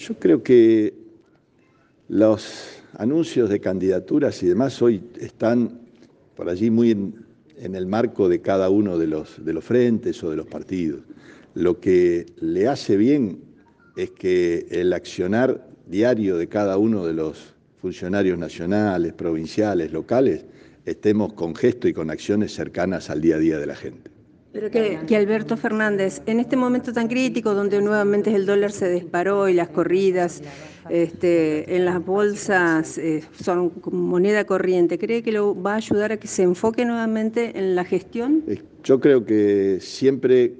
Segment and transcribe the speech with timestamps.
[0.00, 0.94] Yo creo que
[2.08, 5.78] los anuncios de candidaturas y demás hoy están
[6.36, 10.30] por allí muy en, el marco de cada uno de los, de los frentes o
[10.30, 11.02] de los partidos.
[11.52, 13.42] Lo que le hace bien
[13.94, 20.46] es que el accionar diario de cada uno de los funcionarios nacionales, provinciales, locales,
[20.86, 24.09] estemos con gesto y con acciones cercanas al día a día de la gente.
[24.52, 29.48] Pero que, Alberto Fernández, en este momento tan crítico donde nuevamente el dólar se disparó
[29.48, 30.42] y las corridas
[30.88, 36.16] este, en las bolsas eh, son moneda corriente, ¿cree que lo va a ayudar a
[36.16, 38.42] que se enfoque nuevamente en la gestión?
[38.48, 40.54] Eh, yo creo que siempre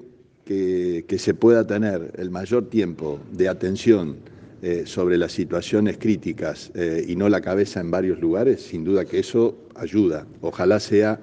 [0.45, 4.17] que, se pueda tener el mayor tiempo de atención
[4.61, 6.71] eh, sobre las situaciones críticas
[7.07, 10.25] y no la cabeza en varios lugares, sin duda que eso ayuda.
[10.41, 11.19] Ojalá sea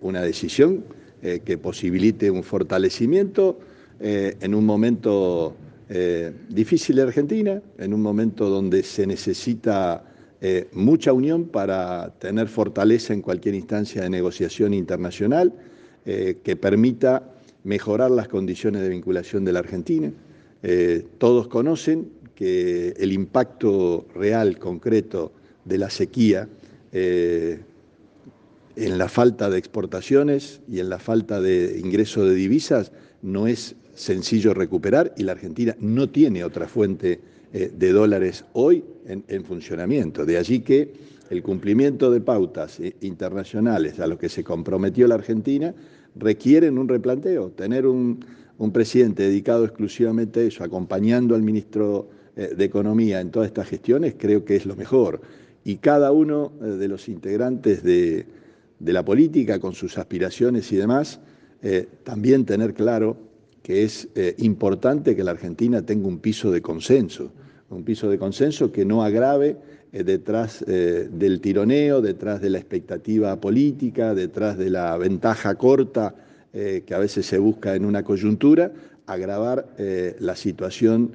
[0.00, 0.82] una decisión
[1.24, 3.56] eh, que posibilite un fortalecimiento
[4.00, 5.54] eh, en un momento
[5.88, 10.04] eh, difícil de Argentina, en un momento donde se necesita
[10.72, 15.52] mucha unión para tener fortaleza en cualquier instancia de negociación internacional,
[16.04, 17.22] que permita
[17.62, 20.10] mejorar las condiciones de vinculación de la Argentina.
[21.18, 25.30] todos conocen que el impacto real, concreto
[25.64, 26.48] de la sequía
[28.76, 32.92] en la falta de exportaciones y en la falta de ingreso de divisas
[33.22, 37.20] no es sencillo recuperar y la Argentina no tiene otra fuente
[37.52, 40.24] eh, de dólares hoy en, funcionamiento.
[40.24, 40.92] De allí que
[41.28, 45.74] el cumplimiento de pautas eh, internacionales a lo que se comprometió la Argentina
[46.16, 47.50] requieren un replanteo.
[47.50, 48.24] Tener un,
[48.72, 54.14] presidente dedicado exclusivamente a eso, acompañando al ministro eh, de Economía en todas estas gestiones,
[54.16, 55.20] creo que es lo mejor.
[55.64, 58.24] Y cada uno de los integrantes de
[58.82, 61.20] de la política, con sus aspiraciones y demás,
[61.62, 63.16] eh, también tener claro
[63.62, 67.32] que es eh, importante que la Argentina tenga un piso de consenso,
[67.70, 69.56] un piso de consenso que no agrave
[69.92, 76.14] eh, detrás del tironeo, detrás de la expectativa política, detrás de la ventaja corta
[76.52, 78.72] que a veces se busca en una coyuntura,
[79.06, 79.74] agravar
[80.18, 81.12] la situación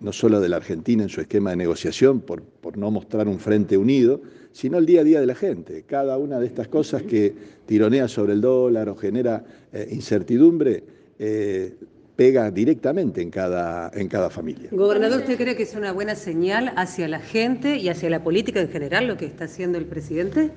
[0.00, 3.38] no solo de la Argentina en su esquema de negociación, por, por no mostrar un
[3.38, 4.20] frente unido,
[4.52, 5.84] sino el día a día de la gente.
[5.86, 7.34] Cada una de estas cosas que
[7.66, 10.82] tironea sobre el dólar o genera eh, incertidumbre,
[11.18, 11.74] eh,
[12.16, 14.70] pega directamente en cada, en cada familia.
[14.72, 18.60] Gobernador, ¿usted cree que es una buena señal hacia la gente y hacia la política
[18.60, 20.50] en general lo que está haciendo el presidente?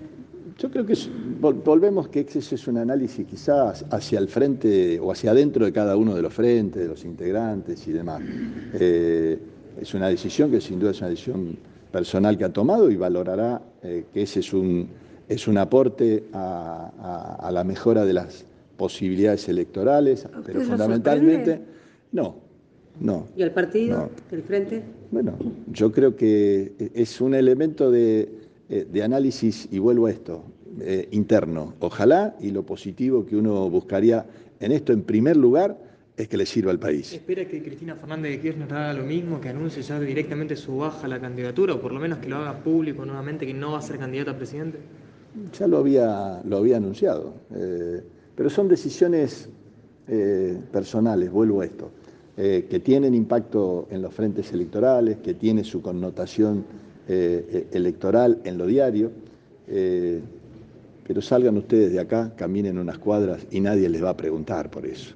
[0.60, 0.94] Yo creo que
[1.40, 5.96] volvemos que ese es un análisis quizás hacia el frente o hacia adentro de cada
[5.96, 8.22] uno de los frentes, de los integrantes y demás.
[8.74, 9.40] Eh,
[9.80, 11.58] es una decisión que sin duda es una decisión
[11.94, 14.90] personal que ha tomado y valorará eh, que ese es un,
[15.30, 18.44] es un aporte a, la mejora de las
[18.76, 21.62] posibilidades electorales, pero fundamentalmente
[22.12, 22.36] no,
[23.00, 23.28] no.
[23.38, 24.84] ¿Y el partido, el frente?
[25.10, 25.38] Bueno,
[25.72, 30.44] yo creo que es un elemento de, eh, análisis, y vuelvo a esto,
[30.82, 31.74] eh, interno.
[31.80, 34.26] Ojalá y lo positivo que uno buscaría
[34.60, 35.78] en esto, en primer lugar,
[36.20, 37.14] es que le sirva al país.
[37.14, 41.06] ¿Espera que Cristina Fernández de Kirchner haga lo mismo, que anuncie ya directamente su baja
[41.06, 43.80] a la candidatura, o por lo menos que lo haga público nuevamente, que no va
[43.80, 44.80] a ser candidata a presidente?
[45.58, 48.02] Ya lo había, lo había anunciado, eh,
[48.36, 49.48] pero son decisiones
[50.08, 51.92] eh, personales, vuelvo a esto,
[52.36, 56.66] eh, que tienen impacto en los frentes electorales, que tiene su connotación
[57.10, 59.12] electoral en lo diario,
[61.10, 64.86] pero salgan ustedes de acá, caminen unas cuadras y nadie les va a preguntar por
[64.86, 65.16] eso.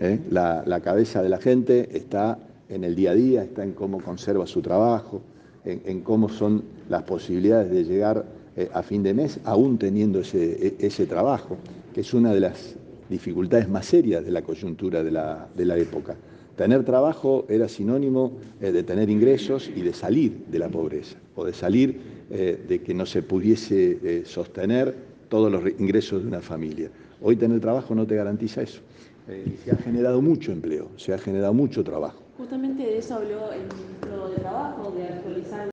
[0.00, 0.18] ¿eh?
[0.30, 2.38] La, cabeza de la gente está
[2.70, 5.20] en el día a día, está en cómo conserva su trabajo,
[5.66, 8.24] en, cómo son las posibilidades de llegar
[8.56, 11.58] eh, a fin de mes, aún teniendo ese, e, trabajo,
[11.92, 12.74] que es una de las
[13.10, 16.16] dificultades más serias de la coyuntura de la, época.
[16.56, 21.44] Tener trabajo era sinónimo eh, de tener ingresos y de salir de la pobreza, o
[21.44, 24.94] de salir de que no se pudiese sostener
[25.28, 26.90] todos los ingresos de una familia.
[27.20, 28.80] Hoy tener trabajo no te garantiza eso.
[29.26, 32.20] Eh, se ha generado mucho empleo, se ha generado mucho trabajo.
[32.36, 35.60] Justamente de eso habló el ministro de Trabajo, de actualizar